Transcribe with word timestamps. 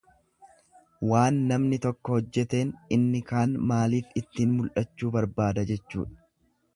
Waan 1.09 1.35
namni 1.51 1.77
toko 1.83 2.15
hojjeteen 2.15 2.71
inni 2.97 3.21
kaan 3.33 3.53
maaliif 3.73 4.17
ittiin 4.23 4.57
mul'achuu 4.57 5.13
barbaada 5.17 5.67
jechuudha. 5.73 6.19